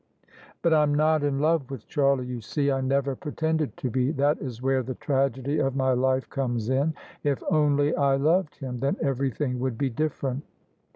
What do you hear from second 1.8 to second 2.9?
Charlie, you see. I